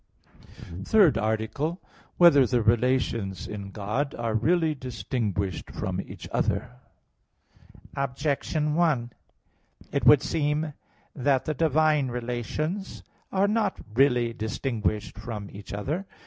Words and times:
2)._______________________ 0.57 0.65
THIRD 0.87 1.17
ARTICLE 1.19 1.73
[I, 1.73 1.77
Q. 1.77 1.77
28, 1.77 1.79
Art. 1.79 2.17
3] 2.17 2.17
Whether 2.17 2.47
the 2.47 2.61
Relations 2.63 3.47
in 3.47 3.69
God 3.69 4.15
Are 4.15 4.33
Really 4.33 4.73
Distinguished 4.73 5.69
from 5.69 6.01
Each 6.01 6.27
Other? 6.31 6.71
Objection 7.95 8.73
1: 8.73 9.11
It 9.91 10.03
would 10.07 10.23
seem 10.23 10.73
that 11.15 11.45
the 11.45 11.53
divine 11.53 12.07
relations 12.07 13.03
are 13.31 13.47
not 13.47 13.77
really 13.93 14.33
distinguished 14.33 15.19
from 15.19 15.51
each 15.51 15.71
other. 15.71 16.07